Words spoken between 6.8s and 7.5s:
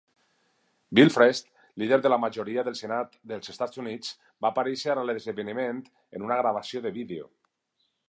de vídeo.